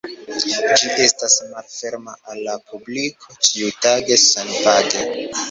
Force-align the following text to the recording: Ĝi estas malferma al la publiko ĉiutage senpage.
Ĝi 0.83 0.87
estas 1.03 1.35
malferma 1.49 2.15
al 2.33 2.41
la 2.47 2.57
publiko 2.73 3.37
ĉiutage 3.51 4.19
senpage. 4.25 5.07